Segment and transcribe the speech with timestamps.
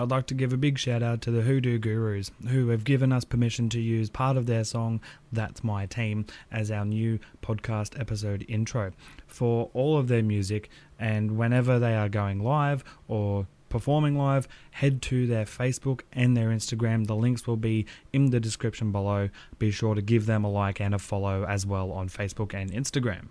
[0.00, 3.12] I'd like to give a big shout out to the Hoodoo Gurus who have given
[3.12, 5.00] us permission to use part of their song
[5.32, 8.92] That's My Team as our new podcast episode intro
[9.26, 10.70] for all of their music.
[11.00, 16.50] And whenever they are going live or performing live, head to their Facebook and their
[16.50, 17.08] Instagram.
[17.08, 19.30] The links will be in the description below.
[19.58, 22.70] Be sure to give them a like and a follow as well on Facebook and
[22.70, 23.26] Instagram.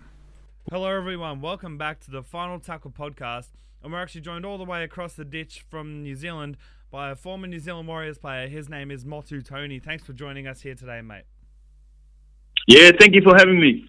[0.70, 1.40] Hello, everyone.
[1.40, 3.48] Welcome back to the Final Tackle podcast.
[3.82, 6.56] And we're actually joined all the way across the ditch from New Zealand
[6.90, 8.48] by a former New Zealand Warriors player.
[8.48, 9.78] His name is Motu Tony.
[9.78, 11.24] Thanks for joining us here today, mate.
[12.66, 13.88] Yeah, thank you for having me.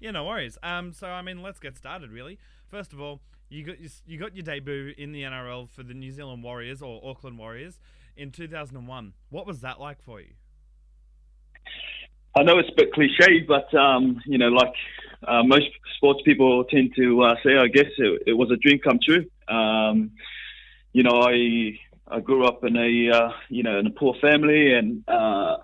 [0.00, 0.58] Yeah, no worries.
[0.62, 2.10] Um, so I mean, let's get started.
[2.10, 2.38] Really,
[2.68, 5.94] first of all, you got your, you got your debut in the NRL for the
[5.94, 7.78] New Zealand Warriors or Auckland Warriors
[8.16, 9.12] in 2001.
[9.28, 10.34] What was that like for you?
[12.36, 14.72] I know it's a bit cliche, but um, you know, like
[15.26, 18.78] uh, most sports people tend to uh, say, I guess it, it, was a dream
[18.78, 19.26] come true.
[19.48, 20.12] Um,
[20.92, 24.72] you know, I I grew up in a uh, you know in a poor family,
[24.74, 25.58] and uh,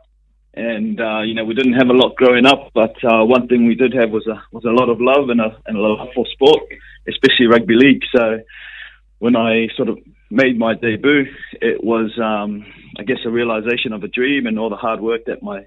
[0.54, 3.66] and uh, you know we didn't have a lot growing up, but uh, one thing
[3.66, 6.08] we did have was a was a lot of love and a and a love
[6.14, 6.62] for sport,
[7.08, 8.02] especially rugby league.
[8.14, 8.40] So
[9.18, 9.98] when I sort of
[10.30, 11.26] made my debut,
[11.60, 12.64] it was um,
[12.98, 15.66] I guess a realization of a dream and all the hard work that my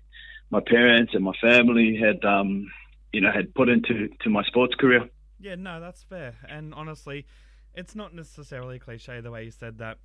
[0.51, 2.71] my parents and my family had um,
[3.13, 5.09] you know had put into to my sports career.
[5.39, 6.35] Yeah, no, that's fair.
[6.47, 7.25] And honestly,
[7.73, 9.97] it's not necessarily cliche the way you said that.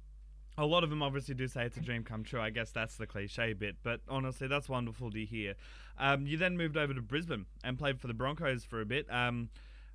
[0.57, 2.41] A lot of them obviously do say it's a dream come true.
[2.41, 5.55] I guess that's the cliche bit, but honestly, that's wonderful to hear.
[5.99, 9.13] Um, you then moved over to Brisbane and played for the Broncos for a bit.
[9.13, 9.49] Um,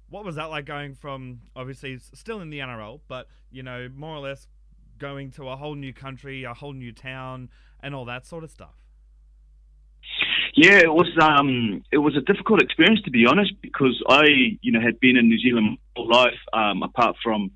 [0.09, 4.15] what was that like going from obviously still in the NRL, but you know more
[4.15, 4.47] or less
[4.97, 8.51] going to a whole new country, a whole new town, and all that sort of
[8.51, 8.75] stuff?
[10.55, 14.71] Yeah, it was um, it was a difficult experience to be honest because I you
[14.71, 17.51] know had been in New Zealand my whole life um, apart from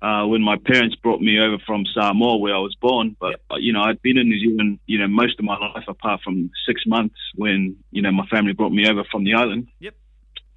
[0.00, 3.16] uh, when my parents brought me over from Samoa where I was born.
[3.20, 3.60] But yep.
[3.60, 6.50] you know I'd been in New Zealand you know most of my life apart from
[6.66, 9.68] six months when you know my family brought me over from the island.
[9.80, 9.94] Yep.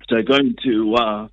[0.09, 1.27] So going to uh,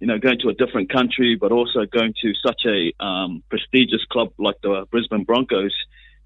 [0.00, 4.04] you know going to a different country, but also going to such a um, prestigious
[4.10, 5.74] club like the Brisbane Broncos,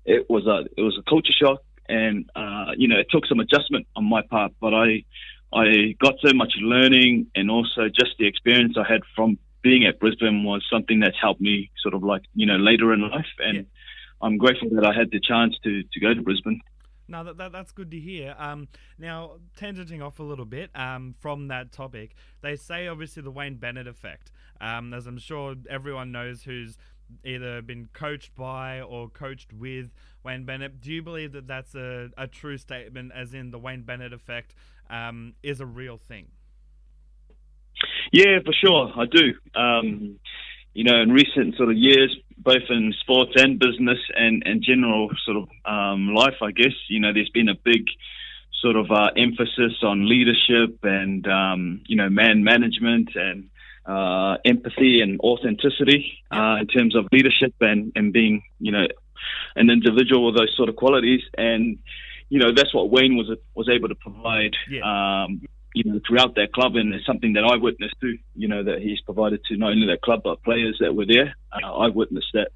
[0.04, 3.40] it was a it was a culture shock and uh, you know it took some
[3.40, 5.04] adjustment on my part, but I
[5.52, 9.98] I got so much learning and also just the experience I had from being at
[9.98, 13.56] Brisbane was something that's helped me sort of like you know later in life, and
[13.56, 13.62] yeah.
[14.22, 16.60] I'm grateful that I had the chance to to go to Brisbane.
[17.08, 18.36] No, that, that, that's good to hear.
[18.38, 23.32] Um, now, tangenting off a little bit um, from that topic, they say obviously the
[23.32, 24.30] Wayne Bennett effect,
[24.60, 26.78] um, as I'm sure everyone knows who's
[27.24, 29.90] either been coached by or coached with
[30.22, 30.80] Wayne Bennett.
[30.80, 34.54] Do you believe that that's a, a true statement, as in the Wayne Bennett effect
[34.88, 36.26] um, is a real thing?
[38.12, 39.34] Yeah, for sure, I do.
[39.58, 40.18] Um,
[40.74, 45.10] you know, in recent sort of years, both in sports and business and, and general
[45.24, 47.86] sort of um, life, I guess, you know, there's been a big
[48.60, 53.48] sort of uh, emphasis on leadership and, um, you know, man management and
[53.86, 58.86] uh, empathy and authenticity uh, in terms of leadership and, and being, you know,
[59.56, 61.22] an individual with those sort of qualities.
[61.36, 61.78] And,
[62.28, 64.82] you know, that's what Wayne was was able to provide, yeah.
[65.24, 65.42] um,
[65.74, 66.76] you know, throughout that club.
[66.76, 69.86] And it's something that I witnessed too, you know, that he's provided to not only
[69.86, 71.34] that club, but players that were there.
[71.52, 72.52] Uh, I witnessed that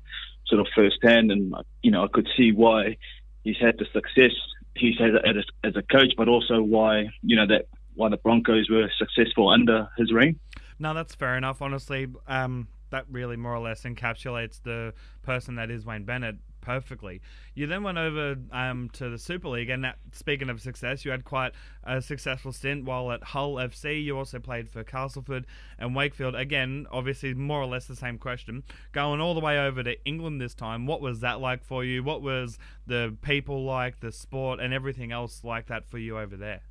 [0.46, 1.30] sort of firsthand.
[1.30, 2.96] And, you know, I could see why
[3.42, 4.32] he's had the success
[4.76, 8.16] he's had as a, as a coach, but also why, you know, that why the
[8.16, 10.38] Broncos were successful under his reign.
[10.78, 11.62] No, that's fair enough.
[11.62, 17.20] Honestly, um, that really more or less encapsulates the person that is Wayne Bennett perfectly.
[17.54, 21.10] You then went over um, to the Super League, and that, speaking of success, you
[21.10, 24.02] had quite a successful stint while at Hull FC.
[24.02, 25.44] You also played for Castleford
[25.78, 26.34] and Wakefield.
[26.34, 28.62] Again, obviously, more or less the same question.
[28.92, 32.02] Going all the way over to England this time, what was that like for you?
[32.02, 36.36] What was the people like, the sport, and everything else like that for you over
[36.36, 36.62] there?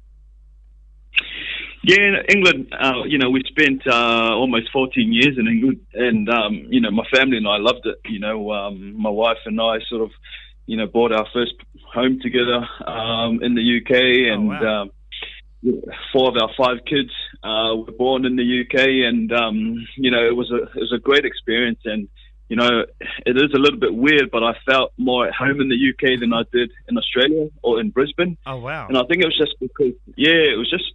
[1.84, 2.74] Yeah, England.
[2.74, 6.92] Uh, you know, we spent uh, almost 14 years in England, and um, you know,
[6.92, 8.00] my family and I loved it.
[8.06, 10.12] You know, um, my wife and I sort of,
[10.66, 11.56] you know, bought our first
[11.94, 14.82] home together um, in the UK, and oh, wow.
[14.82, 14.92] um,
[16.14, 17.12] four of our five kids
[17.44, 20.94] uh, were born in the UK, and um, you know, it was a it was
[20.96, 22.08] a great experience, and
[22.48, 22.86] you know,
[23.26, 26.20] it is a little bit weird, but I felt more at home in the UK
[26.22, 28.38] than I did in Australia or in Brisbane.
[28.46, 28.88] Oh wow!
[28.88, 30.86] And I think it was just because, yeah, it was just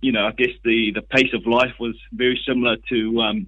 [0.00, 3.46] you know, I guess the, the pace of life was very similar to, um,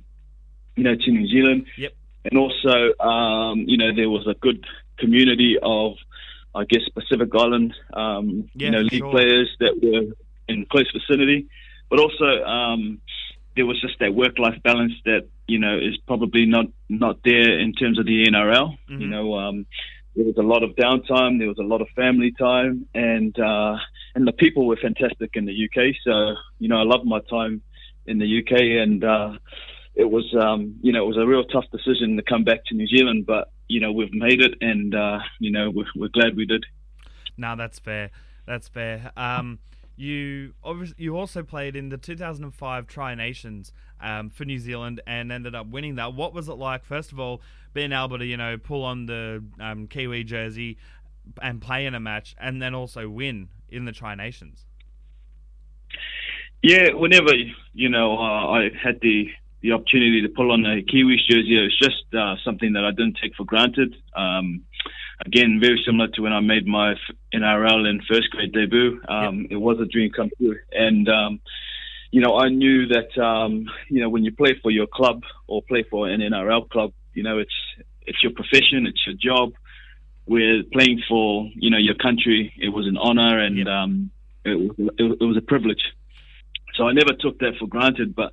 [0.77, 1.67] you know, to New Zealand.
[1.77, 1.93] Yep.
[2.25, 4.65] And also, um, you know, there was a good
[4.99, 5.95] community of,
[6.55, 9.11] I guess, Pacific Island, um, yeah, you know, league sure.
[9.11, 10.15] players that were
[10.49, 11.47] in close vicinity.
[11.89, 13.01] But also, um,
[13.57, 17.73] there was just that work-life balance that you know is probably not not there in
[17.73, 18.79] terms of the NRL.
[18.89, 19.01] Mm-hmm.
[19.01, 19.67] You know, um,
[20.17, 23.77] there was a lot of downtime, there was a lot of family time, and uh,
[24.15, 25.95] and the people were fantastic in the UK.
[26.05, 27.63] So you know, I loved my time
[28.07, 29.33] in the UK, and uh,
[29.95, 32.75] it was um, you know it was a real tough decision to come back to
[32.75, 36.37] New Zealand, but you know we've made it, and uh, you know we're, we're glad
[36.37, 36.65] we did.
[37.37, 38.11] No, that's fair.
[38.47, 39.13] That's fair.
[39.17, 39.61] Um,
[40.01, 45.31] you obviously you also played in the 2005 Tri Nations um, for New Zealand and
[45.31, 46.15] ended up winning that.
[46.15, 46.85] What was it like?
[46.85, 47.43] First of all,
[47.75, 50.79] being able to you know pull on the um, Kiwi jersey
[51.43, 54.65] and play in a match, and then also win in the Tri Nations.
[56.63, 57.33] Yeah, whenever
[57.75, 59.29] you know uh, I had the
[59.61, 62.91] the opportunity to pull on a Kiwis jersey, it was just uh, something that I
[62.91, 63.95] didn't take for granted.
[64.17, 64.65] Um,
[65.27, 66.95] again, very similar to when I made my
[67.35, 69.01] NRL and first grade debut.
[69.09, 69.53] Um, yep.
[69.53, 71.41] It was a dream come true, and um,
[72.11, 75.63] you know I knew that um, you know when you play for your club or
[75.63, 77.55] play for an NRL club, you know it's
[78.03, 79.53] it's your profession, it's your job.
[80.27, 82.53] We're playing for you know your country.
[82.59, 83.67] It was an honor, and yep.
[83.67, 84.11] Um,
[84.45, 85.83] it, it, it was a privilege.
[86.77, 88.33] So I never took that for granted, but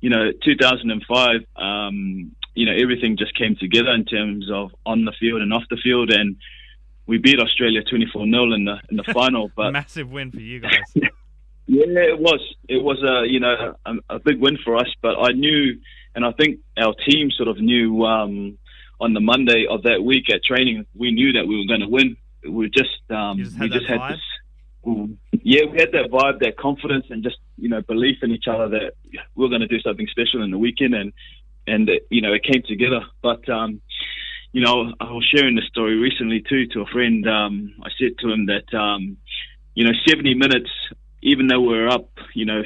[0.00, 5.12] you know, 2005, um, you know, everything just came together in terms of on the
[5.20, 6.36] field and off the field, and
[7.06, 9.48] we beat Australia 24 0 in the in the final.
[9.56, 10.72] But massive win for you guys.
[10.96, 12.40] yeah, it was.
[12.68, 14.88] It was a you know a, a, big win for us.
[15.00, 15.78] But I knew,
[16.16, 18.58] and I think our team sort of knew um,
[19.00, 21.88] on the Monday of that week at training, we knew that we were going to
[21.88, 22.16] win.
[22.48, 24.20] We just, um, just we just had this
[25.42, 28.68] yeah, we had that vibe, that confidence, and just you know belief in each other
[28.68, 28.92] that
[29.34, 31.12] we are going to do something special in the weekend, and
[31.68, 33.00] and you know it came together.
[33.22, 33.80] But um,
[34.52, 37.28] you know, I was sharing this story recently too to a friend.
[37.28, 39.16] Um, I said to him that um,
[39.74, 40.70] you know 70 minutes,
[41.22, 42.62] even though we are up, you know,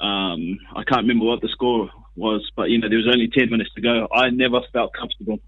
[0.00, 3.50] um, I can't remember what the score was, but you know there was only 10
[3.50, 4.08] minutes to go.
[4.12, 5.38] I never felt comfortable.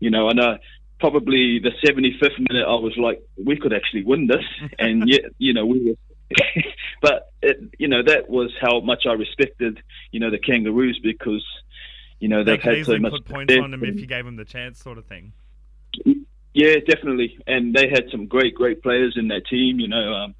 [0.00, 0.58] You know, I know
[0.98, 4.44] probably the 75th minute, I was like, we could actually win this,
[4.78, 5.94] and yet, you know, we were.
[7.02, 9.78] but it, you know that was how much I respected,
[10.10, 11.44] you know, the Kangaroos because,
[12.20, 13.12] you know, they've they had so much.
[13.12, 15.32] put points on them if you gave them the chance, sort of thing.
[16.54, 19.78] Yeah, definitely, and they had some great, great players in that team.
[19.78, 20.34] You know, um,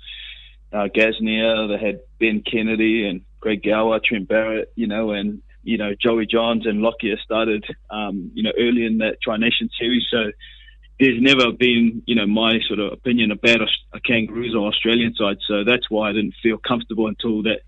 [0.73, 4.73] uh, Gasnier, they had Ben Kennedy and Craig Gower, Trent Barrett.
[4.77, 8.99] You know, and you know, Joey Johns and Lockyer started, um, you know, early in
[8.99, 10.05] that Tri Nation series.
[10.11, 10.31] So
[11.01, 15.15] there's never been, you know, my sort of opinion about a, a Kangaroos or Australian
[15.15, 15.39] side.
[15.47, 17.61] So that's why I didn't feel comfortable until that,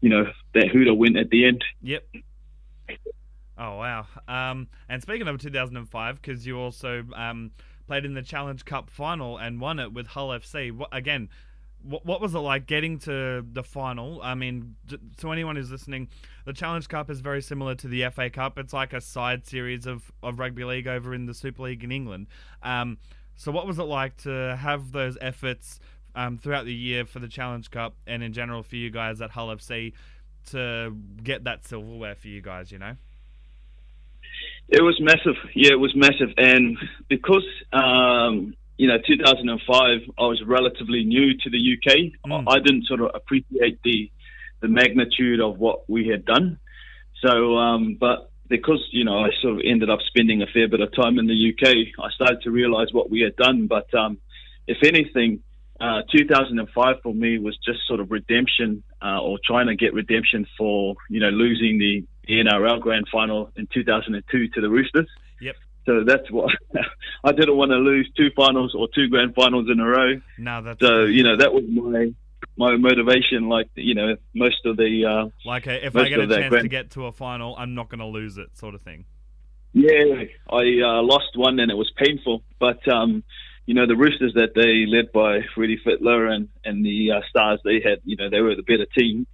[0.00, 0.24] you know,
[0.54, 1.62] that hooter went at the end.
[1.82, 2.04] Yep.
[3.56, 4.06] Oh wow!
[4.26, 7.52] Um, and speaking of 2005, because you also um,
[7.86, 10.76] played in the Challenge Cup final and won it with Hull FC.
[10.90, 11.28] Again,
[11.82, 14.20] what, what was it like getting to the final?
[14.22, 14.76] I mean,
[15.18, 16.08] to anyone who's listening,
[16.44, 18.58] the Challenge Cup is very similar to the FA Cup.
[18.58, 21.92] It's like a side series of, of rugby league over in the Super League in
[21.92, 22.26] England.
[22.62, 22.98] Um,
[23.36, 25.80] so, what was it like to have those efforts
[26.14, 29.30] um, throughout the year for the Challenge Cup and in general for you guys at
[29.30, 29.92] Hull FC
[30.50, 32.72] to get that silverware for you guys?
[32.72, 32.96] You know.
[34.68, 35.36] It was massive.
[35.54, 36.78] Yeah, it was massive, and
[37.08, 42.12] because um, you know, 2005, I was relatively new to the UK.
[42.26, 42.44] Mm.
[42.48, 44.10] I didn't sort of appreciate the
[44.60, 46.58] the magnitude of what we had done.
[47.22, 50.80] So, um, but because you know, I sort of ended up spending a fair bit
[50.80, 53.66] of time in the UK, I started to realise what we had done.
[53.66, 54.18] But um,
[54.66, 55.40] if anything,
[55.80, 60.46] uh, 2005 for me was just sort of redemption, uh, or trying to get redemption
[60.56, 65.08] for you know losing the, the NRL Grand Final in 2002 to the Roosters.
[65.40, 65.56] Yep.
[65.86, 66.50] So that's what
[67.24, 70.20] I didn't want to lose two finals or two grand finals in a row.
[70.38, 72.14] No, that's so you know that was my
[72.56, 73.48] my motivation.
[73.48, 76.62] Like you know, most of the uh, like if I get a chance grand...
[76.62, 79.04] to get to a final, I'm not going to lose it, sort of thing.
[79.74, 83.24] Yeah, I uh, lost one and it was painful, but um,
[83.66, 87.60] you know the Roosters that they led by Freddie Fittler and and the uh, Stars
[87.64, 89.26] they had, you know, they were the better team,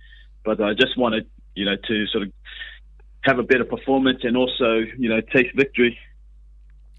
[0.45, 2.33] but I just wanted you know to sort of
[3.23, 5.99] have a better performance and also you know taste victory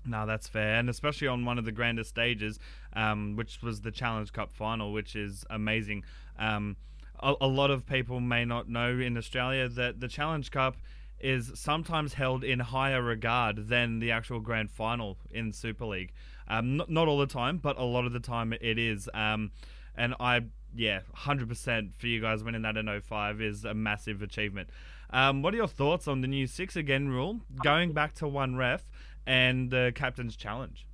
[0.06, 2.60] no, that's fair, and especially on one of the grandest stages,
[2.94, 6.04] um, which was the Challenge Cup final, which is amazing.
[6.40, 6.76] Um,
[7.20, 10.78] a, a, lot of people may not know in Australia that the Challenge Cup
[11.20, 16.12] is sometimes held in higher regard than the actual grand final in Super League.
[16.52, 19.10] Um, not, not all the time, but a lot of the time it is.
[19.14, 19.52] Um,
[19.96, 20.42] and I,
[20.76, 24.70] yeah, 100% for you guys winning that in 05 is a massive achievement.
[25.12, 27.40] Um, what are your thoughts on the new six again rule?
[27.64, 28.84] Going back to one ref
[29.26, 30.86] and the captain's challenge?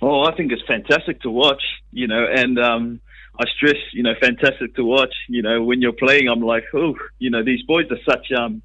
[0.00, 3.00] Oh, I think it's fantastic to watch, you know, and um,
[3.38, 5.14] I stress, you know, fantastic to watch.
[5.28, 8.62] You know, when you're playing, I'm like, oh, you know, these boys are such, um,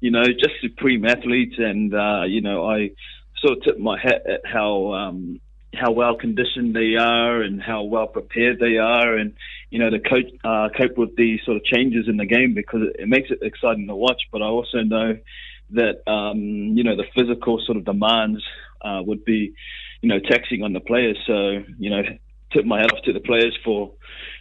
[0.00, 2.90] you know, just supreme athletes, and uh, you know, I
[3.38, 5.40] sort of tip my hat at how um,
[5.74, 9.34] how well conditioned they are and how well prepared they are, and
[9.70, 12.82] you know, to cope uh, cope with these sort of changes in the game because
[12.98, 14.22] it, makes it exciting to watch.
[14.32, 15.18] But I also know
[15.70, 18.42] that um, you know the physical sort of demands
[18.82, 19.54] uh, would be
[20.00, 21.18] you know taxing on the players.
[21.26, 22.02] So you know,
[22.52, 23.92] tip my hat off to the players for.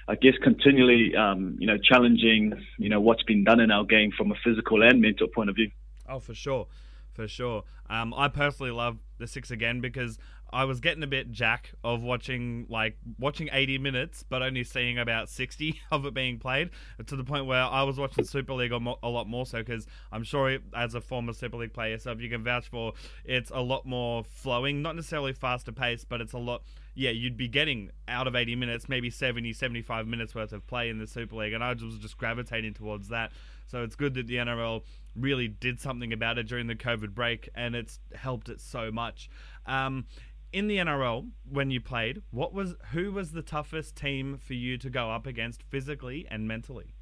[0.07, 4.11] I guess continually, um, you know, challenging, you know, what's been done in our game
[4.15, 5.71] from a physical and mental point of view.
[6.07, 6.67] Oh, for sure,
[7.15, 7.63] for sure.
[7.89, 10.19] Um, I personally love the six again because
[10.51, 14.99] I was getting a bit jack of watching like watching 80 minutes, but only seeing
[14.99, 16.69] about 60 of it being played
[17.05, 20.23] to the point where I was watching Super League a, lot more so because I'm
[20.23, 22.93] sure as a former Super League player yourself, you can vouch for
[23.23, 26.63] it's a lot more flowing, not necessarily faster pace, but it's a lot.
[26.93, 30.89] Yeah, you'd be getting out of 80 minutes, maybe 70, 75 minutes worth of play
[30.89, 33.31] in the Super League, and I was just gravitating towards that.
[33.67, 34.83] So it's good that the NRL
[35.15, 39.29] really did something about it during the COVID break, and it's helped it so much.
[39.65, 40.05] Um,
[40.51, 44.77] in the NRL, when you played, what was who was the toughest team for you
[44.77, 46.93] to go up against physically and mentally?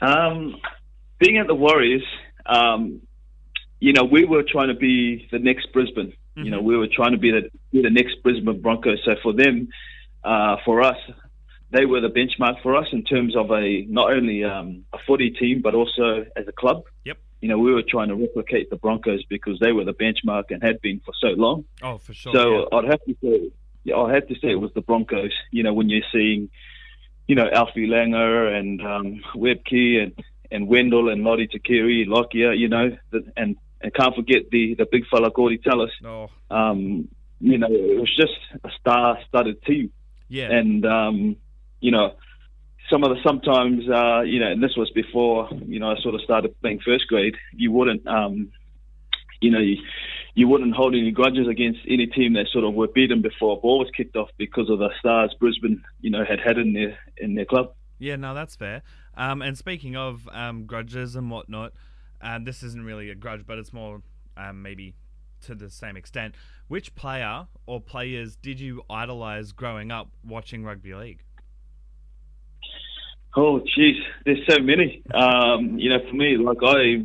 [0.00, 0.56] Um,
[1.18, 2.04] being at the Warriors,
[2.46, 3.02] um,
[3.80, 6.08] you know, we were trying to be the next Brisbane.
[6.08, 6.44] Mm-hmm.
[6.44, 6.66] You know, mm-hmm.
[6.66, 8.98] we were trying to be the, be the next Brisbane Broncos.
[9.04, 9.68] So for them,
[10.24, 10.96] uh, for us,
[11.70, 15.30] they were the benchmark for us in terms of a not only um, a footy
[15.30, 16.84] team but also as a club.
[17.04, 17.18] Yep.
[17.40, 20.62] You know, we were trying to replicate the Broncos because they were the benchmark and
[20.62, 21.64] had been for so long.
[21.82, 22.32] Oh, for sure.
[22.32, 22.78] So yeah.
[22.78, 23.50] I'd have to say,
[23.84, 25.32] yeah, I have to say it was the Broncos.
[25.50, 26.48] You know, when you're seeing,
[27.28, 30.12] you know, Alfie Langer and um, Webcke and
[30.50, 34.86] and Wendell and Lote Tuqiri, Lockyer, you know, the, and and can't forget the the
[34.90, 35.90] big fella Gordy Tallis.
[36.04, 36.30] Oh.
[36.50, 37.08] Um,
[37.40, 38.32] you know, it was just
[38.64, 39.92] a star-studded team.
[40.28, 40.50] Yeah.
[40.50, 41.36] And um,
[41.86, 42.16] you know,
[42.90, 46.16] some of the sometimes, uh, you know, and this was before, you know, I sort
[46.16, 47.36] of started playing first grade.
[47.52, 48.50] You wouldn't, um,
[49.40, 49.76] you know, you,
[50.34, 53.60] you wouldn't hold any grudges against any team that sort of were beaten before a
[53.60, 56.98] ball was kicked off because of the stars Brisbane, you know, had had in their
[57.18, 57.72] in their club.
[58.00, 58.82] Yeah, no, that's fair.
[59.16, 61.72] Um, and speaking of um, grudges and whatnot,
[62.20, 64.02] uh, this isn't really a grudge, but it's more
[64.36, 64.96] um, maybe
[65.42, 66.34] to the same extent.
[66.66, 71.22] Which player or players did you idolise growing up watching rugby league?
[73.36, 75.02] Oh, geez, there's so many.
[75.12, 77.04] Um, you know, for me, like I,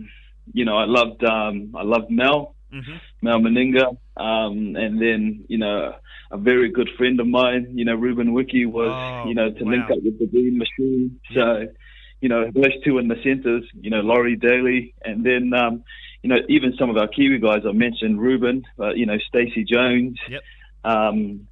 [0.53, 2.97] you know, I loved, um, I loved Mel, mm-hmm.
[3.21, 5.93] Mal Meninga, um, and then you know,
[6.31, 9.63] a very good friend of mine, you know, Ruben Wiki was, oh, you know, to
[9.63, 9.71] wow.
[9.71, 11.19] link up with the Green Machine.
[11.33, 11.67] So,
[12.21, 15.83] you know, those two in the centres, you know, Laurie Daley, and then, um,
[16.23, 19.65] you know, even some of our Kiwi guys I mentioned, Ruben, uh, you know, Stacey
[19.65, 20.17] Jones.
[20.29, 20.41] Yep.
[20.83, 21.47] Um,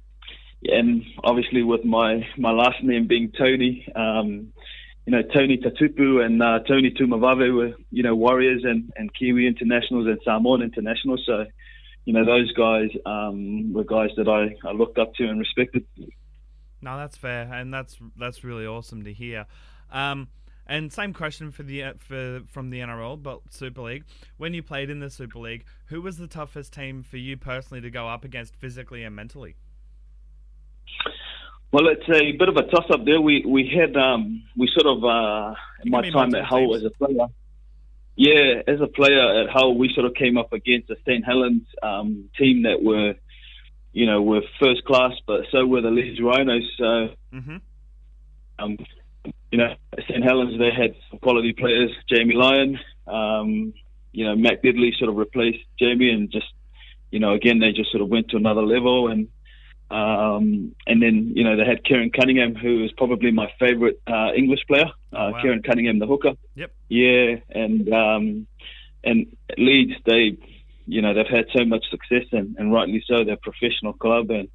[0.64, 4.52] and obviously with my my last name being Tony, um,
[5.06, 9.46] you know Tony Tatupu and uh, Tony Tuimavave were you know Warriors and, and Kiwi
[9.46, 11.22] internationals and Samoan internationals.
[11.26, 11.46] So
[12.04, 15.86] you know those guys um, were guys that I, I looked up to and respected.
[16.82, 19.46] No, that's fair, and that's that's really awesome to hear.
[19.90, 20.28] Um,
[20.66, 24.04] and same question for the for from the NRL, but Super League.
[24.36, 27.80] When you played in the Super League, who was the toughest team for you personally
[27.80, 29.56] to go up against physically and mentally?
[31.72, 33.20] Well, it's a bit of a toss up there.
[33.20, 35.54] We we had um, we sort of uh,
[35.84, 37.26] my time at Hull as a player.
[38.16, 41.62] Yeah, as a player at Hull, we sort of came up against a St Helens
[41.82, 43.14] um, team that were,
[43.92, 46.68] you know, were first class, but so were the Leeds Rhinos.
[46.76, 47.56] So, mm-hmm.
[48.58, 48.76] um,
[49.52, 49.74] you know,
[50.08, 51.92] St Helens they had quality players.
[52.08, 53.72] Jamie Lyon, um,
[54.10, 56.52] you know, Matt Gidley sort of replaced Jamie, and just,
[57.12, 59.28] you know, again they just sort of went to another level and
[59.90, 64.32] um, and then, you know, they had Keiron Cunningham, who is probably my favourite uh,
[64.36, 64.86] English player.
[65.12, 65.42] Uh, oh, wow.
[65.42, 66.34] Keiron Cunningham, the hooker.
[66.54, 66.72] Yep.
[66.88, 68.46] Yeah, and um,
[69.02, 70.38] and Leeds, they,
[70.86, 73.24] you know, they've had so much success, and, and rightly so.
[73.24, 74.48] They're a professional club, and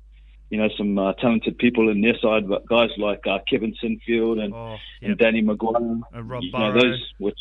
[0.50, 4.40] you know, some uh, talented people in their side, but guys like uh, Kevin Sinfield
[4.40, 5.10] and, oh, yep.
[5.10, 6.02] and Danny McGuire.
[6.14, 6.52] And Rob you.
[6.52, 7.32] Know, those were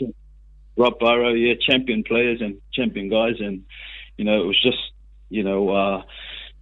[0.76, 3.62] Rob Burrow, yeah, champion players and champion guys, and
[4.16, 4.78] you know, it was just,
[5.28, 5.68] you know.
[5.68, 6.02] Uh,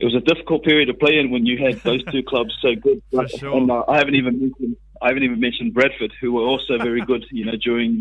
[0.03, 2.75] it was a difficult period to play in when you had those two clubs so
[2.75, 3.01] good.
[3.39, 3.57] Sure.
[3.57, 7.01] And uh, I haven't even mentioned I haven't even mentioned Bradford, who were also very
[7.07, 7.25] good.
[7.31, 7.99] You know, during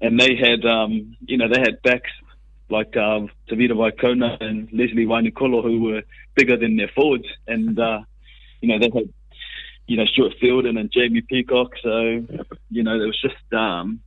[0.00, 2.10] the, and they had um, you know they had backs
[2.70, 6.02] like um, Tevita Vaikona and Lesley Vainikolo, who were
[6.34, 8.00] bigger than their forwards, and uh,
[8.60, 9.08] you know they had
[9.86, 11.70] you know Stuart Fielden and Jamie Peacock.
[11.84, 12.26] So
[12.68, 14.00] you know there was just um,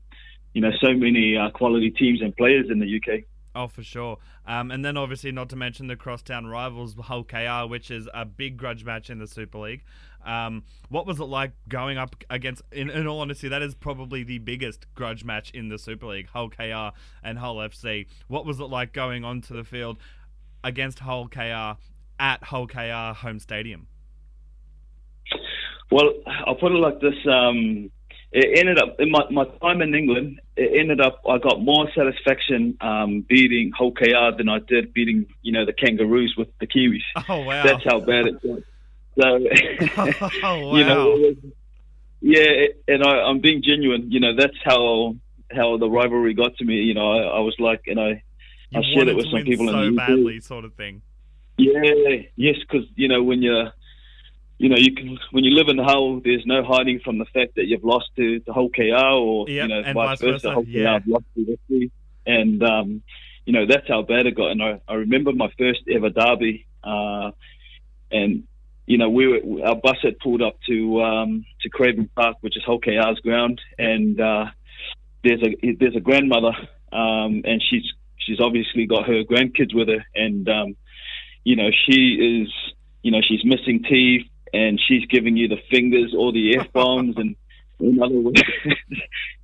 [0.53, 3.23] you know so many uh, quality teams and players in the UK.
[3.55, 4.17] Oh, for sure.
[4.45, 8.25] Um, and then obviously not to mention the crosstown rivals Hull KR, which is a
[8.25, 9.85] big grudge match in the Super League.
[10.25, 12.63] Um, what was it like going up against?
[12.73, 16.27] In, in, all honesty, that is probably the biggest grudge match in the Super League.
[16.27, 18.07] Hull KR and Hull FC.
[18.27, 19.99] What was it like going onto the field
[20.63, 21.79] against Hull KR
[22.19, 23.87] at Hull KR home stadium?
[25.91, 26.09] Well,
[26.45, 27.15] I'll put it like this.
[27.31, 27.89] Um,
[28.35, 30.41] it ended up in my, my time in England.
[30.57, 33.93] It ended up I got more satisfaction um, beating Hull
[34.37, 36.99] than I did beating you know the Kangaroos with the Kiwis.
[37.29, 37.63] Oh wow!
[37.63, 38.59] That's how bad it got.
[39.17, 40.75] So, oh, wow.
[40.75, 41.35] you know,
[42.19, 44.11] yeah, and I, I'm being genuine.
[44.11, 45.15] You know, that's how
[45.49, 46.75] how the rivalry got to me.
[46.75, 49.67] You know, I, I was like, you know, you I shared it with some people
[49.67, 51.01] so in the badly, sort of thing.
[51.57, 53.71] Yeah, yes, because you know when you're,
[54.57, 57.55] you know, you can when you live in Hull, there's no hiding from the fact
[57.55, 60.49] that you've lost to to Hull KR or Yep, you know vice vice versa.
[60.55, 60.99] versa, yeah.
[60.99, 61.91] KR lost to FC,
[62.25, 63.01] and um,
[63.45, 64.51] you know that's how bad it got.
[64.51, 67.31] And I, I remember my first ever derby, uh,
[68.11, 68.43] and
[68.85, 72.55] you know we were our bus had pulled up to um, to Craven Park, which
[72.55, 74.45] is Hull KR's ground, and uh,
[75.23, 76.53] there's a there's a grandmother,
[76.93, 77.83] um, and she's
[78.17, 80.77] she's obviously got her grandkids with her, and um,
[81.43, 86.13] you know she is you know she's missing teeth, and she's giving you the fingers,
[86.17, 87.35] all the f bombs, and
[87.79, 88.41] in other words,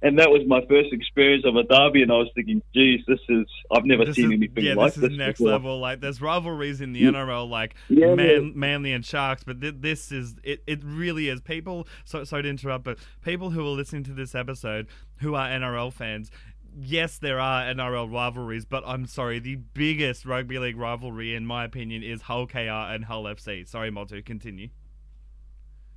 [0.01, 3.20] and that was my first experience of a derby, and I was thinking, geez, this
[3.27, 5.51] is I've never This seen is, anything yeah, like this This is next before.
[5.51, 5.80] level.
[5.80, 7.10] Like, there's rivalries in the Yeah.
[7.10, 10.63] NRL, like Yeah, Man, Manly and Sharks, but th- this is it.
[10.65, 11.41] It really is.
[11.41, 14.88] People, so sorry to interrupt, but people who are listening to this episode
[15.18, 16.32] who are NRL fans.
[16.80, 21.65] Yes, there are NRL rivalries, but I'm sorry, the biggest rugby league rivalry, in my
[21.65, 22.60] opinion, is Hull KR
[22.94, 23.68] and Hull FC.
[23.68, 24.70] Sorry, Motu, continue.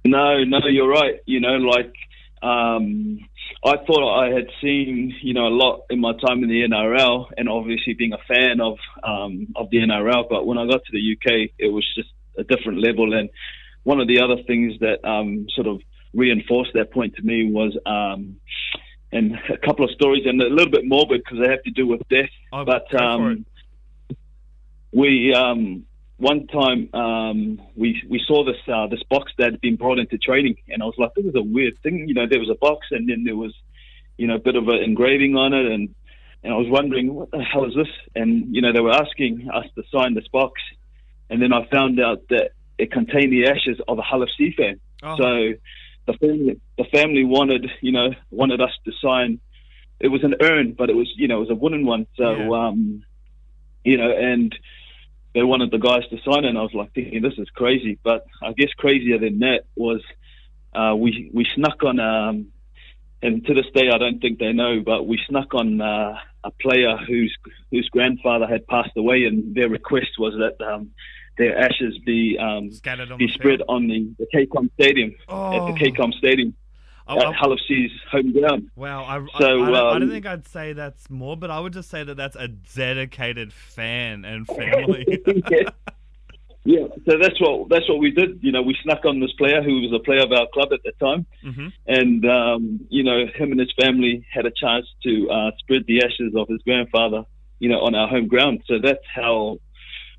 [0.04, 1.20] No, no, you're right.
[1.26, 1.94] You know, like
[2.42, 3.20] um,
[3.64, 7.30] I thought I had seen, you know, a lot in my time in the NRL,
[7.38, 10.28] and obviously being a fan of um, of the NRL.
[10.28, 13.14] But when I got to the UK, it was just a different level.
[13.14, 13.30] And
[13.84, 15.80] one of the other things that um, sort of
[16.12, 18.36] reinforced that point to me was, um,
[19.10, 21.86] and a couple of stories, and a little bit morbid because they have to do
[21.86, 22.30] with death.
[22.52, 23.46] Oh, but um,
[24.92, 29.76] we um, one time um, we we saw this uh, this box that had been
[29.76, 32.06] brought into training, and I was like, this is a weird thing.
[32.08, 33.52] You know, there was a box, and then there was,
[34.16, 35.94] you know, a bit of an engraving on it, and
[36.42, 37.88] and I was wondering what the hell is this?
[38.14, 40.60] And you know, they were asking us to sign this box,
[41.30, 44.80] and then I found out that it contained the ashes of a Hull FC fan.
[45.02, 45.54] Oh, So
[46.06, 49.40] the family the family wanted you know wanted us to sign.
[50.00, 52.06] It was an urn, but it was you know it was a wooden one.
[52.16, 52.66] So Yeah.
[52.68, 53.04] um,
[53.84, 54.54] you know, and
[55.34, 56.44] they wanted the guys to sign.
[56.44, 60.00] And I was like thinking this is crazy, but I guess crazier than that was
[60.74, 62.00] uh, we we snuck on.
[62.00, 62.46] Um,
[63.22, 66.50] and to this day, I don't think they know, but we snuck on uh, a
[66.60, 67.34] player whose
[67.70, 70.90] whose grandfather had passed away, and their request was that um,
[71.38, 72.70] their ashes be um,
[73.18, 73.68] be the spread field.
[73.68, 75.68] on the, the KCOM Stadium Oh.
[75.68, 76.54] at the KCOM Stadium
[77.06, 78.70] Oh, at FC's home ground.
[78.76, 81.50] Wow, I, I- So, I, don't, I don't um, think I'd say that's more, but
[81.50, 85.04] I would just say that that's a dedicated fan and family.
[85.50, 85.68] yeah.
[86.64, 88.38] yeah, so that's what that's what we did.
[88.42, 90.80] You know, we snuck on this player who was a player of our club at
[90.82, 95.28] the time, hmm and um, you know, him and his family had a chance to
[95.30, 97.24] uh, spread the ashes of his grandfather,
[97.58, 98.62] you know, on our home ground.
[98.66, 99.58] So that's how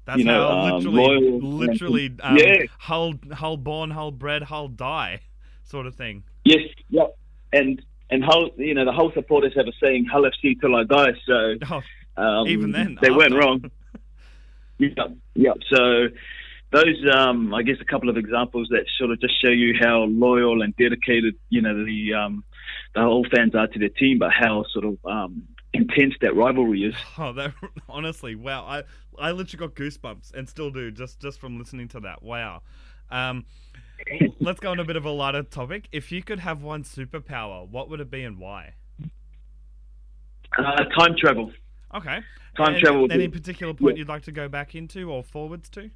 [0.06, 2.65] That's You know, how um, literally, loyal- literally, um, Yeah.
[2.78, 5.21] hull, hull born, hull bred, hull die,
[5.65, 6.23] sort of thing.
[6.43, 7.08] yes, yeah,
[7.54, 10.84] and and Hull, you know, the Hull supporters have a saying, "Hull FC till I
[10.84, 11.56] die." So
[12.17, 13.69] Oh, Um, Even then, they weren't wrong.
[14.78, 14.89] yeah,
[15.34, 15.54] yeah.
[15.69, 16.08] So
[16.71, 20.04] those, um, I guess, a couple of examples that sort of just show you how
[20.04, 22.43] loyal and dedicated, you know, the um,
[22.93, 26.84] the Hull fans are to their team, but how sort of um, intense that rivalry
[26.84, 26.95] is.
[27.17, 27.54] oh, that
[27.89, 28.65] honestly, wow!
[28.65, 28.84] I
[29.19, 32.23] I literally got goosebumps and still do just just from listening to that.
[32.23, 32.62] Wow.
[33.12, 33.45] Um,
[34.39, 35.88] let's go on a bit of a lighter topic.
[35.91, 38.73] If you could have one superpower, what would it be and why?
[40.58, 41.51] Uh, time travel.
[41.93, 42.19] Okay.
[42.58, 43.99] Time And- travel Any particular point yeah.
[43.99, 45.89] you'd like to go back into or forwards to?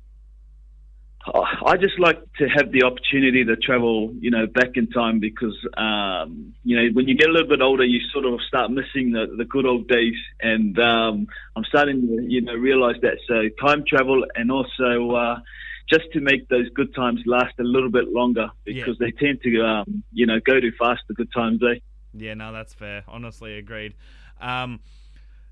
[1.28, 5.20] Uh, I just like to have the opportunity to travel, you know, back in time
[5.20, 8.72] because, um, you know, when you get a little bit older, you sort of start
[8.72, 10.16] missing the, the good old days.
[10.42, 13.18] And um, I'm starting to, you know, realize that.
[13.28, 15.40] So time travel and also uh,
[15.90, 19.62] just to make those good times last a little bit longer because they tend to,
[19.66, 21.80] um, you know, go too fast, the good times, eh?
[22.14, 23.04] Yeah, no, that's fair.
[23.08, 23.96] Honestly, agreed.
[24.40, 24.80] Um,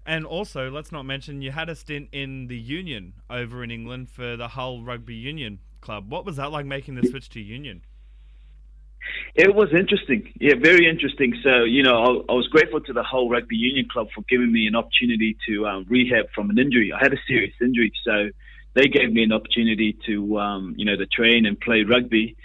[0.06, 4.10] and also, let's not mention you had a stint in the Union over in England
[4.10, 6.10] for the Hull Rugby Union Club.
[6.12, 7.82] What was that like making the switch to Union?
[9.36, 11.34] It was interesting, yeah, very interesting.
[11.43, 11.95] So, you know,
[12.28, 15.38] I, I, was grateful to the Hull rugby union club for giving me an opportunity
[15.47, 16.91] to um, rehab from an injury.
[16.91, 18.30] I had a serious injury, so
[18.78, 22.38] they gave me an opportunity to, um, you know, to train and play rugby,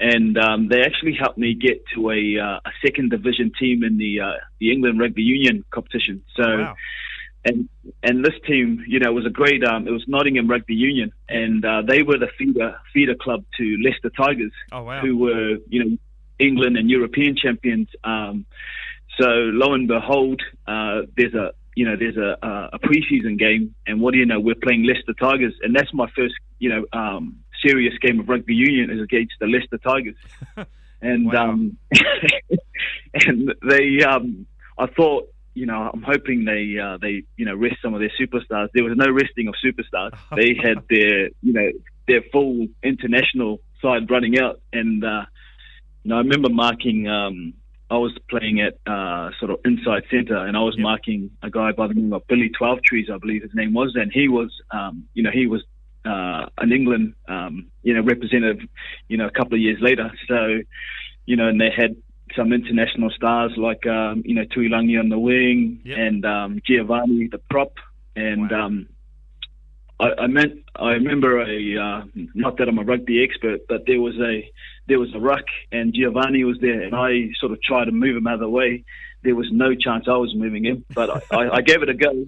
[0.00, 3.98] and um, they actually helped me get to a, uh, a second division team in
[3.98, 6.22] the uh, the England Rugby Union competition.
[6.36, 6.42] So.
[6.42, 6.74] Wow
[7.44, 7.68] and
[8.02, 9.62] and this team, you know, was a great.
[9.64, 13.76] Um, it was Nottingham Rugby Union, and uh, they were the feeder feeder club to
[13.82, 15.00] Leicester Tigers, oh, wow.
[15.00, 15.98] who were you know
[16.38, 17.88] England and European champions.
[18.02, 18.46] Um,
[19.18, 22.38] so lo and behold, uh, there's a you know there's a,
[22.72, 24.40] a preseason game, and what do you know?
[24.40, 28.54] We're playing Leicester Tigers, and that's my first you know um, serious game of rugby
[28.54, 30.16] union is against the Leicester Tigers,
[31.02, 31.50] and Wow.
[31.50, 31.76] um,
[33.14, 34.46] and they um,
[34.78, 38.12] I thought you know I'm hoping they uh, they you know rest some of their
[38.20, 38.68] superstars.
[38.74, 40.16] There was no resting of superstars.
[40.36, 41.70] They had their you know
[42.06, 45.24] their full international side running out, and uh,
[46.02, 47.08] you know I remember marking.
[47.08, 47.54] Um,
[47.94, 50.82] I was playing at uh, sort of inside centre, and I was Yep.
[50.90, 53.90] marking a guy by the name of Billy Twelve Trees, I believe his name was,
[54.00, 55.62] and he was, um, you know, he was
[56.12, 57.54] uh, an England, um,
[57.86, 58.60] you know, representative,
[59.10, 60.06] you know, a couple of years later.
[60.30, 60.38] So,
[61.30, 61.92] you know, and they had
[62.36, 65.98] some international stars like, um, you know, Tuilagi on the wing Yep.
[66.06, 67.72] and um, Giovanni the prop,
[68.16, 68.66] and Wow.
[68.66, 68.88] um,
[70.00, 72.02] I, I meant I remember a uh,
[72.34, 74.50] not that I'm a rugby expert, but there was a
[74.88, 78.16] there was a ruck and Giovanni was there, and I sort of tried to move
[78.16, 78.84] him out of the way.
[79.22, 82.26] There was no chance I was moving him, but I, I, gave it a go,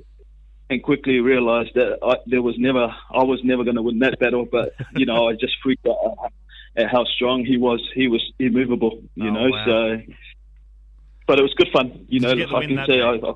[0.70, 4.18] and quickly realised that I, there was never I was never going to win that
[4.18, 4.46] battle.
[4.50, 6.32] But you know, I just freaked out
[6.76, 7.86] at how strong he was.
[7.94, 9.48] He was immovable, you Oh, know.
[9.50, 9.64] wow.
[9.66, 10.02] So,
[11.26, 12.46] but it was good fun, you Did know.
[12.46, 13.00] you I can say?
[13.02, 13.32] I, I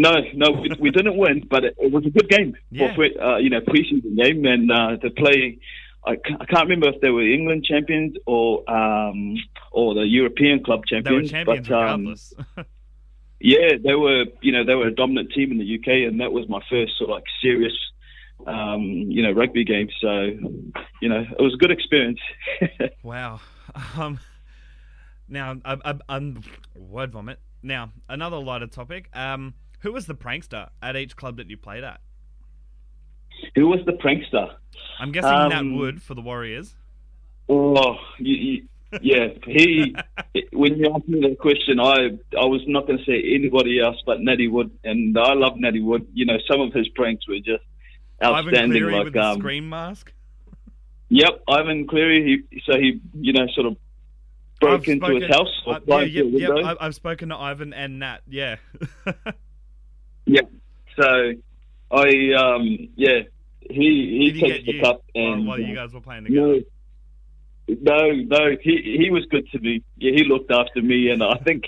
[0.00, 2.94] no, no, we, we didn't win, but it, it was a good game Yeah.
[2.94, 5.58] for uh, you know preseason game, and uh, to play.
[6.02, 9.36] I, can't remember if they were England champions or um,
[9.70, 11.30] or the European club champions.
[11.30, 11.68] They were champions.
[11.68, 12.66] champions but, um,
[13.40, 14.24] yeah, they were.
[14.40, 16.96] You know, they were a dominant team in the UK, and that was my first
[16.96, 17.76] sort of like serious,
[18.46, 19.90] um, you know, rugby game.
[20.00, 20.10] So,
[21.02, 22.20] you know, it was a good experience.
[23.02, 23.40] wow.
[23.98, 24.18] Um,
[25.28, 26.42] now, I, I, I'm
[26.74, 27.38] word vomit.
[27.62, 29.10] Now, another lighter topic.
[29.12, 32.00] Um, who was the prankster at each club that you played at?
[33.54, 34.54] Who was the prankster?
[34.98, 36.74] I'm guessing Nat Um, Wood for the Warriors.
[37.48, 38.68] Oh, you, you,
[39.00, 39.28] yeah.
[39.46, 39.94] He.
[40.52, 43.96] when you asked me that question, I I was not going to say anybody else
[44.04, 46.06] but Natty Wood, and I love Natty Wood.
[46.12, 47.64] You know, some of his pranks were just
[48.20, 48.70] Ivan outstanding.
[48.82, 50.12] Cleary like, with the um, scream mask.
[51.08, 52.44] Yep, Ivan Cleary.
[52.50, 53.76] He so he you know sort of
[54.60, 56.68] broke I've into spoken- his house or I- yeah, yep, through a yep, window.
[56.78, 58.18] I- I've spoken to Ivan and Nat.
[58.28, 58.56] Yeah.
[60.26, 60.42] Yeah.
[60.96, 61.32] So
[61.90, 63.20] I um yeah
[63.60, 66.60] he he he takes the cup and while you uh, guys were playing together?
[67.68, 69.82] no no no he he was good to me.
[69.96, 71.64] Yeah, he looked after me, and I think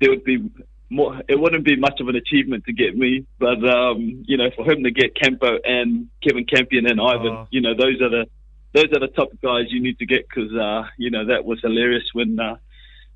[0.00, 0.50] there would be
[0.88, 1.20] more.
[1.28, 4.70] It wouldn't be much of an achievement to get me, but um you know for
[4.70, 7.48] him to get Campo and Kevin Campion and Ivan, Oh.
[7.50, 8.26] you know those are the
[8.72, 11.60] those are the top guys you need to get because uh you know that was
[11.60, 12.38] hilarious when.
[12.40, 12.56] uh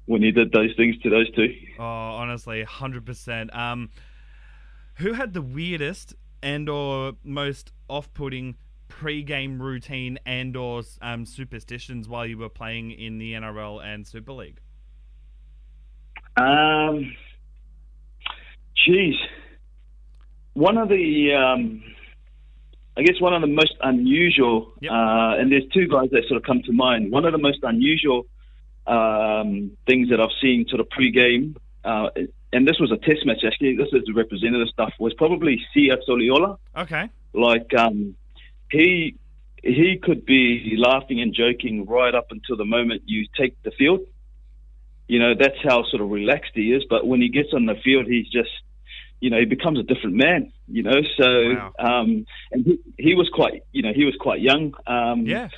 [0.07, 1.49] when he did those things to those two.
[1.79, 3.49] Oh, honestly, hundred percent.
[4.96, 8.57] Who had the weirdest and/or most off-putting
[8.88, 14.61] pre-game routine and/or um, superstitions while you were playing in the NRL and Super League?
[16.37, 17.14] Um,
[18.87, 19.14] geez,
[20.54, 21.83] one of the, um,
[22.96, 24.92] I guess one of the most unusual, Yep.
[24.92, 27.11] uh, and there's two guys that sort of come to mind.
[27.12, 28.26] One of the most unusual
[28.87, 32.11] um, things that I've seen sort of pre-game, uh,
[32.55, 33.77] and this was a test match actually.
[33.77, 34.93] This is the representative stuff.
[34.99, 36.57] Was probably Sia Soliola.
[36.85, 37.05] Okay.
[37.33, 38.14] Like um,
[38.71, 39.17] he
[39.62, 44.01] he could be laughing and joking right up until the moment you take the field.
[45.09, 46.83] You know, that's how sort of relaxed he is.
[46.88, 48.51] But when he gets on the field, he's just,
[49.21, 50.53] you know, he becomes a different man.
[50.69, 51.73] You know, so Wow.
[51.79, 54.75] um, and he, he was quite, you know, he was quite young.
[54.87, 55.49] Um, Yeah,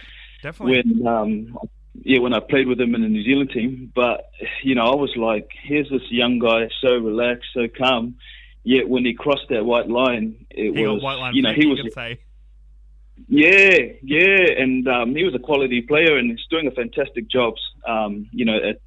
[0.42, 0.82] definitely.
[0.82, 1.58] when um
[2.04, 3.92] yeah when I played with him in the New Zealand team.
[3.94, 4.30] But
[4.62, 8.16] you know, I was like, here's this young guy, so relaxed, so calm.
[8.64, 11.34] Yet when he crossed that white line, it he was line.
[11.34, 11.80] you know he was
[13.28, 17.54] yeah yeah, and um, he was a quality player and he's doing a fantastic job.
[17.86, 18.80] Um, you know at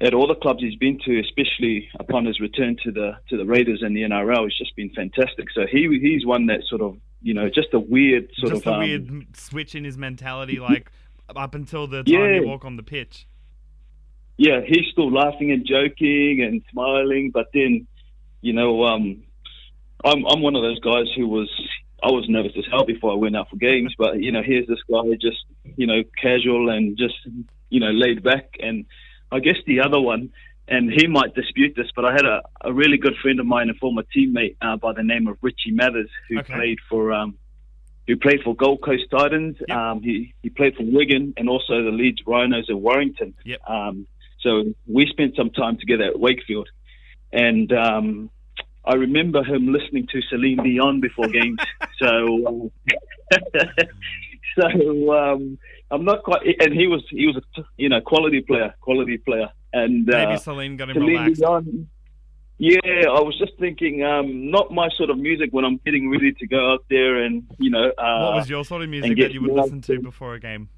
[0.00, 3.44] at all the clubs he's been to, especially upon his return to the to the
[3.44, 5.48] Raiders and the NRL, he's just been fantastic.
[5.54, 8.72] So he he's one that sort of you know just a weird sort Just of
[8.72, 10.90] a um, weird switch in his mentality, like
[11.36, 12.40] up until the time Yeah.
[12.40, 13.26] you walk on the pitch.
[14.38, 17.86] yeah, he's still laughing and joking and smiling, but then,
[18.40, 19.22] you know, um,
[20.04, 21.48] I'm I'm one of those guys who was
[22.02, 24.66] I was nervous as hell before I went out for games, but you know, here's
[24.66, 25.38] this guy just
[25.76, 27.14] you know casual and just
[27.70, 28.50] you know, laid back.
[28.60, 28.84] And
[29.30, 30.30] I guess the other one,
[30.68, 33.70] and he might dispute this, but I had a, a really good friend of mine,
[33.70, 36.52] a former teammate uh, by the name of Richie Mathers, who Okay.
[36.52, 37.38] played for um,
[38.06, 39.56] who played for Gold Coast Titans.
[39.68, 39.76] Yep.
[39.76, 43.34] Um, he he played for Wigan and also the Leeds Rhinos in Warrington.
[43.44, 43.60] Yep.
[43.68, 44.06] Um,
[44.40, 46.68] so we spent some time together at Wakefield,
[47.32, 48.30] and um,
[48.84, 51.58] I remember him listening to Celine Dion before games.
[51.98, 52.70] so, um,
[54.58, 55.58] so um,
[55.90, 56.42] I'm not quite.
[56.60, 60.36] And he was he was a you know quality player, quality player, and Maybe uh,
[60.38, 61.40] Celine got him Celine relaxed.
[61.40, 61.88] Dion.
[62.62, 66.32] Yeah, I was just thinking, um, not my sort of music when I'm getting ready
[66.32, 67.90] to go out there and you know.
[67.98, 70.68] Uh, What was your sort of music that you would listen to before a game?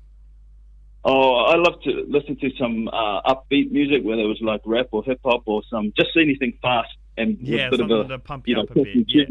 [1.05, 4.87] Oh, I love to listen to some uh, upbeat music, whether it was like rap
[4.93, 8.17] or hip hop or some just anything fast and Yeah, a bit of something a
[8.17, 9.05] to pump you you know up a bit.
[9.07, 9.25] Yeah.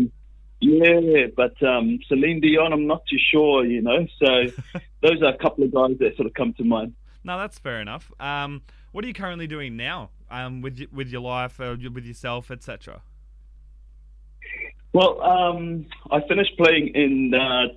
[0.59, 4.05] Yeah, but um, Celine Dion, I'm not too sure, you know.
[4.19, 4.45] So
[5.01, 6.93] those are a couple of guys that sort of come to mind.
[7.23, 8.11] No, that's fair enough.
[8.19, 8.61] Um,
[8.91, 10.11] what are you currently doing now?
[10.33, 13.03] Um, with with your life, uh, with yourself, etc.
[14.91, 17.67] Well, um, I finished playing in uh,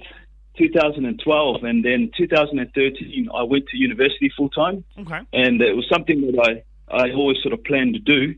[0.56, 4.84] 2012, and then 2013 I went to university full time.
[4.98, 5.20] Okay.
[5.34, 8.34] and it was something that I, I always sort of planned to do.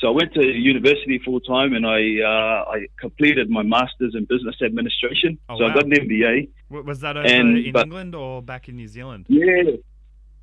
[0.00, 4.24] So I went to university full time and I uh, I completed my masters in
[4.26, 5.36] business administration.
[5.48, 5.70] Oh, so wow.
[5.70, 6.48] I got an MBA.
[6.70, 9.26] Was that over And- in but- England or back in New Zealand?
[9.28, 9.74] Yeah,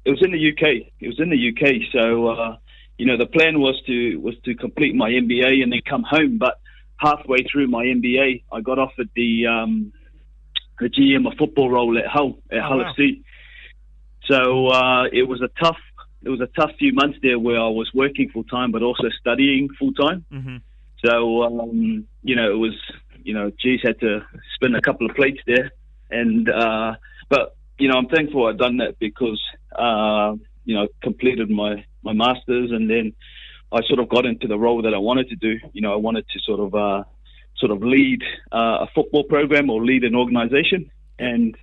[0.03, 0.91] it was in the UK.
[0.99, 1.63] It was in the UK.
[1.93, 2.57] So uh,
[2.97, 6.37] you know the plan was to was to complete my MBA and then come home.
[6.37, 6.59] But
[6.97, 9.91] halfway through my MBA, I got offered the um,
[10.79, 12.93] the GM of football role at Hull at Oh, Hull wow.
[12.97, 13.21] FC.
[14.25, 15.77] So uh, it was a tough
[16.23, 19.09] it was a tough few months there where I was working full time but also
[19.19, 20.25] studying full time.
[20.31, 20.57] hmm
[21.03, 22.75] So um, you know it was
[23.23, 25.71] you know geez had to spin a couple of plates there,
[26.09, 26.95] and uh,
[27.29, 29.41] but you know I'm thankful I've done that because
[29.77, 33.13] uh, you know completed my my masters and then
[33.71, 35.59] I sort of got into the role that I wanted to do.
[35.73, 37.03] You know I wanted to sort of uh,
[37.57, 41.55] sort of lead uh, a football program or lead an organisation, and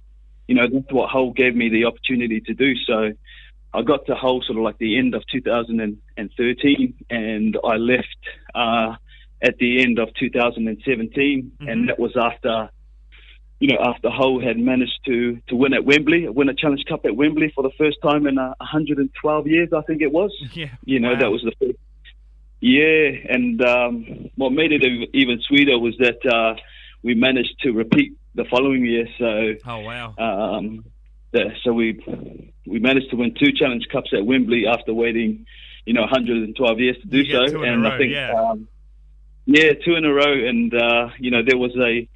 [0.49, 2.75] you know that's what Hull gave me the opportunity to do.
[2.87, 3.13] So.
[3.75, 8.19] I got to Hull sort of like the end of 2013, and I left
[8.55, 8.97] uh,
[9.41, 11.73] at the end of 2017, Mhm.
[11.73, 12.69] and that was after,
[13.63, 15.17] you know, after Hull had managed to
[15.49, 18.37] to win at Wembley, win a Challenge Cup at Wembley for the first time in
[18.37, 20.33] uh, 112 years, I think it was.
[20.63, 20.71] Yeah.
[20.85, 21.21] You know, Wow.
[21.23, 21.79] that was the first.
[22.61, 23.93] Yeah, and um,
[24.37, 24.83] what made it
[25.15, 26.55] even sweeter was that uh,
[27.03, 29.07] we managed to repeat the following year.
[29.19, 30.15] So Oh wow.
[30.19, 30.85] um,
[31.33, 31.87] yeah, so we
[32.67, 35.47] we managed to win two Challenge Cups at Wembley after waiting,
[35.87, 37.47] you know, 112 years to do so.
[37.47, 38.33] two in a and row, I think, yeah.
[38.51, 38.69] um,
[39.47, 40.33] yeah, two in a row.
[40.51, 42.09] And uh, you know, there was a,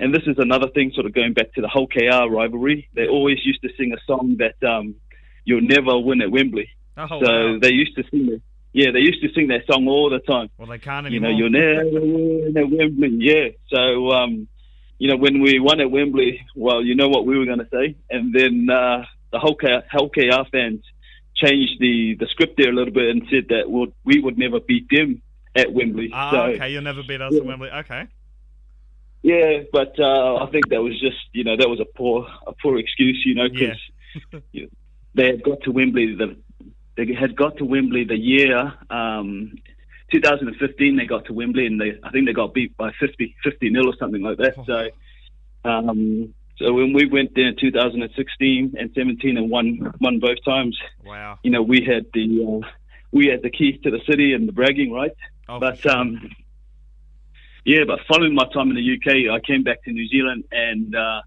[0.00, 2.88] and this is another thing, sort of going back to the Hull KR rivalry.
[2.94, 4.94] They always used to sing a song that um,
[5.44, 7.58] "You'll never win at Wembley." Oh so wow.
[7.60, 8.42] they used to sing it.
[8.72, 11.30] Yeah, they used to sing that song all the time Well, they can't anymore.
[11.30, 13.16] you know, you'll never win at Wembley.
[13.18, 13.48] Yeah.
[13.68, 14.46] So, um,
[14.98, 17.68] you know, when we won at Wembley, well, you know what we were going to
[17.72, 17.96] say.
[18.10, 20.84] And then uh, the whole, K- Hull KR fans
[21.34, 24.60] changed the, the script there a little bit and said that we'll, we would never
[24.60, 25.20] beat them
[25.56, 26.10] at Wembley.
[26.12, 26.70] Ah, so, okay.
[26.70, 27.40] You'll never beat us Yeah.
[27.40, 27.70] at Wembley.
[27.70, 28.06] Okay.
[29.22, 32.52] Yeah, but uh, I think that was just, you know, that was a poor, a
[32.52, 33.78] poor excuse, you know, because
[34.52, 34.66] Yeah.
[35.14, 36.14] they had got to Wembley.
[36.14, 36.36] The,
[36.96, 39.52] they had got to Wembley the year um,
[40.12, 40.96] 2015.
[40.96, 43.88] They got to Wembley and they, I think they got beat by 50, 50 nil
[43.88, 44.54] or something like that.
[44.58, 44.64] Oh.
[44.64, 44.88] So,
[45.64, 50.78] um, so when we went there in 2016 and 17 and won, won both times,
[51.04, 51.38] Wow.
[51.42, 52.68] you know, we had the, uh,
[53.12, 55.18] we had the keys to the city and the bragging rights.
[55.48, 55.92] Oh, But sure.
[55.92, 56.30] um,
[57.64, 60.94] yeah, but following my time in the UK, I came back to New Zealand and
[60.94, 61.22] uh,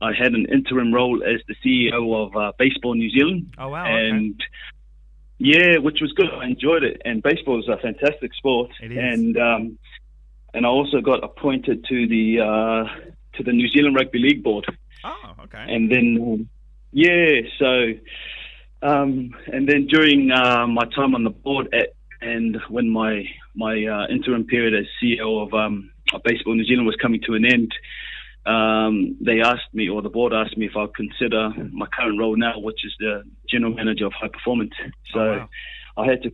[0.00, 3.54] I had an interim role as the CEO of uh, Baseball New Zealand.
[3.58, 3.84] oh wow.
[3.84, 4.08] Okay.
[4.10, 4.42] And
[5.38, 6.30] yeah, which was good.
[6.30, 8.70] I enjoyed it, and baseball is a fantastic sport.
[8.82, 8.98] It is.
[8.98, 9.78] And um,
[10.54, 12.84] and I also got appointed to the uh,
[13.36, 14.66] to the New Zealand Rugby League board
[15.04, 15.64] Oh, okay.
[15.68, 16.48] and then um,
[16.92, 17.92] yeah, so
[18.82, 23.24] um, and then during uh, my time on the board at and when my
[23.58, 27.34] my uh, interim period as CEO of um, of Baseball New Zealand was coming to
[27.34, 27.70] an end,
[28.46, 32.36] um, they asked me, or the board asked me, if I'd consider my current role
[32.36, 34.72] now, which is the general manager of high performance.
[35.12, 35.48] So Oh, wow.
[35.98, 36.30] I had to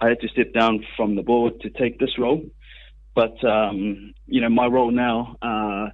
[0.00, 2.42] I had to step down from the board to take this role.
[3.14, 5.88] But um, you know, my role now uh,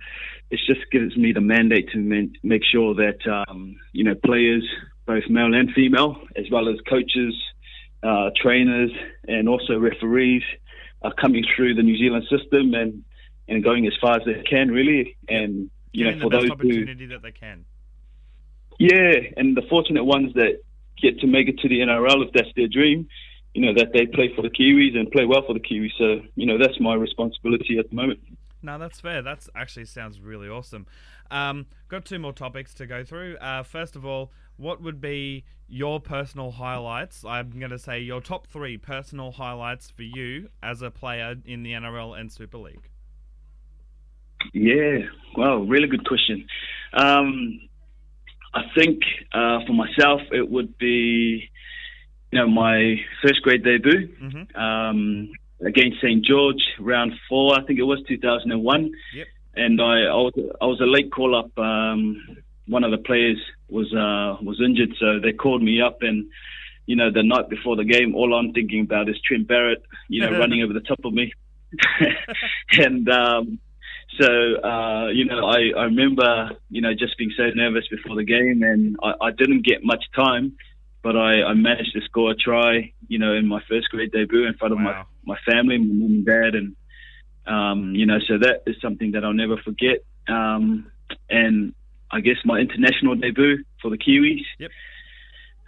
[0.51, 1.99] it just gives me the mandate to
[2.43, 4.65] make sure that um, you know players,
[5.07, 7.35] both male and female, as well as coaches,
[8.03, 8.91] uh, trainers,
[9.27, 10.43] and also referees,
[11.03, 13.05] are coming through the New Zealand system and
[13.49, 15.17] and going as far as they can, really.
[15.29, 17.65] And you Getting know, for those who opportunity that they can.
[18.79, 20.61] yeah, and the fortunate ones that
[21.01, 23.09] get to make it to the NRL if that's their dream.
[23.55, 25.91] You know that they play for the Kiwis and play well for the Kiwis.
[25.99, 28.21] So you know that's my responsibility at the moment.
[28.63, 29.23] No, that's fair.
[29.23, 30.87] That actually sounds really awesome.
[31.31, 33.37] Um, got two more topics to go through.
[33.37, 37.25] Uh, first of all, what would be your personal highlights?
[37.25, 41.63] I'm going to say your top three personal highlights for you as a player in
[41.63, 42.91] the NRL and Super League.
[44.53, 44.99] Yeah,
[45.37, 46.47] well, really good question.
[46.93, 47.61] Um,
[48.55, 49.01] I think
[49.33, 51.49] uh, for myself, it would be,
[52.31, 54.57] you know, my first grade debut mm-hmm.
[54.61, 55.31] um,
[55.65, 57.59] against St George, round four.
[57.59, 58.93] I think it was 2001.
[59.15, 59.27] Yep.
[59.55, 61.59] And I, I was I was a late call up.
[61.59, 66.31] Um, one of the players was uh, was injured, so they called me up and.
[66.91, 70.23] You know, the night before the game, all I'm thinking about is Trent Barrett, you
[70.23, 71.35] know, running over the top of me.
[72.79, 73.59] and um,
[74.21, 78.25] so, uh, you know, I, I remember, you know, just being so nervous before the
[78.25, 80.57] game, and I, I didn't get much time,
[81.03, 84.47] but I, I managed to score a try, you know, in my first grade debut
[84.47, 85.07] in front of wow.
[85.25, 86.77] my, my family, my mum and dad, and,
[87.47, 89.99] um, you know, so that is something that I'll never forget.
[90.27, 90.91] Um,
[91.31, 91.75] and
[92.11, 94.45] I guess my international debut for the Kiwis.
[94.59, 94.71] Yep.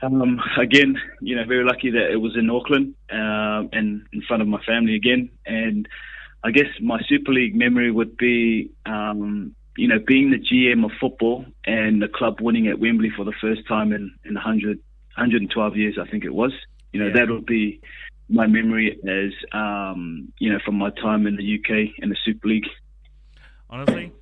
[0.02, 4.42] Um, again, you know, very lucky that it was in Auckland uh, and in front
[4.42, 5.28] of my family again.
[5.44, 5.86] And
[6.42, 10.92] I guess my Super League memory would be, um, you know, being the GM of
[10.98, 15.76] football and the club winning at Wembley for the first time in, in 100, 112
[15.76, 16.52] years, I think it was.
[16.92, 17.26] You know, yeah.
[17.26, 17.80] that would be
[18.28, 22.48] my memory as, um, you know, from my time in the UK in the Super
[22.48, 22.66] League.
[23.68, 24.12] Honestly,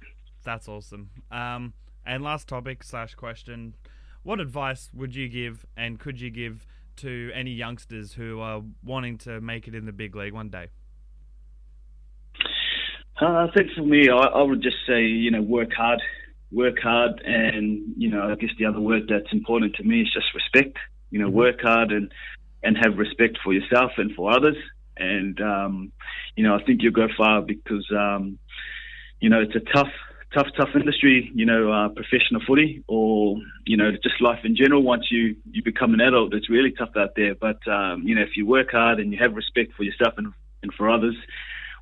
[0.45, 1.11] that's awesome.
[1.31, 1.73] Um,
[2.09, 3.75] and last topic slash question:
[4.23, 6.67] What advice would you give, and could you give
[6.97, 10.69] to any youngsters who are wanting to make it in the big league one day?
[13.21, 16.01] Uh, I think for me, I, I, would just say, you know, work hard,
[16.53, 20.13] work hard, and you know, I guess the other word that's important to me is
[20.13, 20.79] just respect.
[21.11, 21.37] You know, mm-hmm.
[21.37, 22.13] work hard and
[22.63, 24.57] and have respect for yourself and for others.
[24.97, 25.93] And um,
[26.37, 28.39] you know, I think you'll go far because um,
[29.21, 29.93] you know it's a tough,
[30.35, 31.31] tough, tough industry.
[31.35, 33.37] You know, uh, professional footy or
[33.67, 34.83] you know just life in general.
[34.83, 37.35] Once you you become an adult, it's really tough out there.
[37.35, 40.33] But um, you know, if you work hard and you have respect for yourself and
[40.63, 41.15] and for others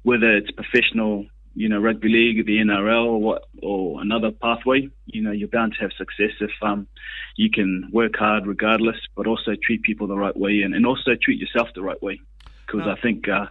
[0.07, 5.21] whether it's professional, you know, rugby league, the NRL, or what, or another pathway, you
[5.21, 6.87] know, you're bound to have success if um,
[7.35, 11.17] you can work hard regardless, but also treat people the right way and, and also
[11.21, 12.21] treat yourself the right way.
[12.65, 13.47] Because I think, uh,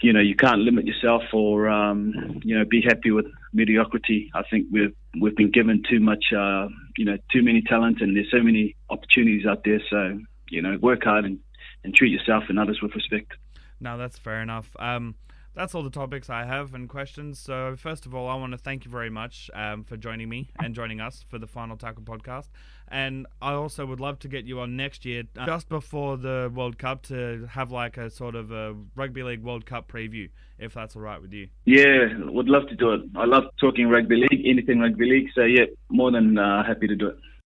[0.00, 4.30] you know, you can't limit yourself or, um, you know, be happy with mediocrity.
[4.34, 8.16] I think we've we've been given too much, uh, you know, too many talent, and
[8.16, 9.80] there's so many opportunities out there.
[9.88, 10.18] So,
[10.50, 11.38] you know, work hard and,
[11.84, 13.32] and treat yourself and others with respect.
[13.80, 14.74] No, that's fair enough.
[14.78, 15.14] Um,
[15.54, 17.38] that's all the topics I have and questions.
[17.38, 20.50] So, first of all, I want to thank you very much um, for joining me
[20.58, 22.48] and joining us for the Final Tackle podcast.
[22.88, 26.50] And I also would love to get you on next year, uh, just before the
[26.54, 30.74] World Cup, to have like a sort of a Rugby League World Cup preview, if
[30.74, 31.48] that's all right with you.
[31.64, 33.02] Yeah, would love to do it.
[33.16, 35.28] I love talking rugby league, anything rugby league.
[35.34, 37.16] So, yeah, more than uh, happy to do it.